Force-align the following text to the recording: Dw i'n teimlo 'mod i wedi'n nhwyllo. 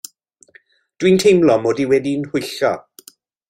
Dw 1.03 1.09
i'n 1.11 1.21
teimlo 1.25 1.59
'mod 1.67 1.85
i 1.85 1.87
wedi'n 1.93 2.27
nhwyllo. 2.27 2.77